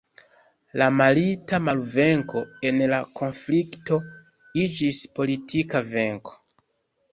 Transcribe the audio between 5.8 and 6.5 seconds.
venko.